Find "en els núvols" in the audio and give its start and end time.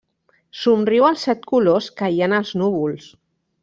2.33-3.17